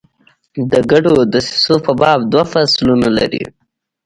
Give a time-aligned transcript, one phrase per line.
[0.71, 3.43] د ګډو دسیسو په باب دوه فصلونه لري.